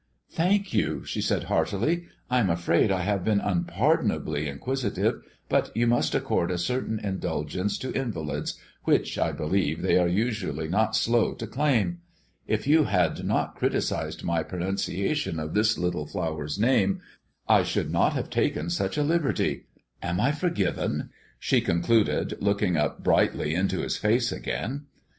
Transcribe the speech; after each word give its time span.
"Thank 0.31 0.73
you," 0.73 1.05
she 1.05 1.21
said 1.21 1.43
heartily. 1.43 2.07
"I'm 2.27 2.49
afraid 2.49 2.91
I 2.91 3.01
have 3.03 3.23
been 3.23 3.39
unpardonably 3.39 4.47
inquisitive; 4.47 5.21
but 5.47 5.69
you 5.77 5.85
must 5.85 6.15
accord 6.15 6.49
a 6.49 6.57
certain 6.57 6.97
indulgence 6.97 7.77
to 7.77 7.93
invalids, 7.95 8.55
which, 8.83 9.19
I 9.19 9.31
believe, 9.31 9.83
they 9.83 9.99
are 9.99 10.07
usually 10.07 10.67
not 10.67 10.95
slow 10.95 11.35
to 11.35 11.45
claim. 11.45 11.99
If 12.47 12.65
you 12.65 12.85
had 12.85 13.23
not 13.23 13.53
criticised 13.53 14.23
my 14.23 14.41
pronunciation 14.41 15.39
of 15.39 15.53
this 15.53 15.77
little 15.77 16.07
flower's 16.07 16.57
name, 16.57 16.99
I 17.47 17.61
should 17.61 17.91
not 17.91 18.13
have 18.13 18.31
taken 18.31 18.71
such 18.71 18.97
a 18.97 19.03
liberty. 19.03 19.67
Am 20.01 20.19
I 20.19 20.31
forgiven?" 20.31 21.11
she 21.37 21.61
concluded, 21.61 22.37
looking 22.41 22.75
up 22.75 23.03
brightly 23.03 23.53
into 23.53 23.81
his 23.81 23.97
face 23.97 24.31
again. 24.31 24.87